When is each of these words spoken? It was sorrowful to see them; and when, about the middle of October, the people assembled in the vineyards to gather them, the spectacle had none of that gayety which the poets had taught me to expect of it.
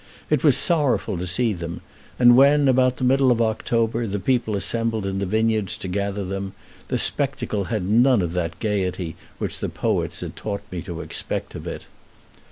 It 0.31 0.43
was 0.43 0.57
sorrowful 0.57 1.15
to 1.15 1.27
see 1.27 1.53
them; 1.53 1.81
and 2.17 2.35
when, 2.35 2.67
about 2.67 2.97
the 2.97 3.03
middle 3.03 3.29
of 3.29 3.39
October, 3.39 4.07
the 4.07 4.17
people 4.19 4.55
assembled 4.55 5.05
in 5.05 5.19
the 5.19 5.27
vineyards 5.27 5.77
to 5.77 5.87
gather 5.87 6.25
them, 6.25 6.53
the 6.87 6.97
spectacle 6.97 7.65
had 7.65 7.83
none 7.87 8.23
of 8.23 8.33
that 8.33 8.57
gayety 8.57 9.15
which 9.37 9.59
the 9.59 9.69
poets 9.69 10.21
had 10.21 10.35
taught 10.35 10.63
me 10.71 10.81
to 10.81 11.01
expect 11.01 11.53
of 11.53 11.67
it. 11.67 11.85